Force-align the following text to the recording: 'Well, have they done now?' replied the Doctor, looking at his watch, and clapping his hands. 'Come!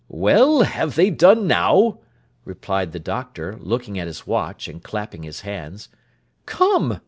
'Well, 0.07 0.63
have 0.63 0.95
they 0.95 1.11
done 1.11 1.45
now?' 1.45 1.99
replied 2.43 2.91
the 2.91 2.97
Doctor, 2.97 3.57
looking 3.59 3.99
at 3.99 4.07
his 4.07 4.25
watch, 4.25 4.67
and 4.67 4.81
clapping 4.81 5.21
his 5.21 5.41
hands. 5.41 5.89
'Come! 6.47 6.97